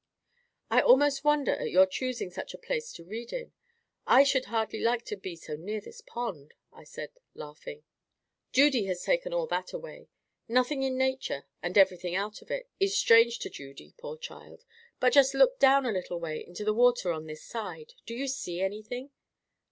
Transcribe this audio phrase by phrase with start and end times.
[0.71, 3.53] "I almost wonder at your choosing such a place to read in.
[4.07, 7.83] I should hardly like to be so near this pond," said I, laughing.
[8.51, 10.09] "Judy has taken all that away.
[10.47, 14.65] Nothing in nature, and everything out of it, is strange to Judy, poor child!
[14.99, 17.93] But just look down a little way into the water on this side.
[18.07, 19.11] Do you see anything?"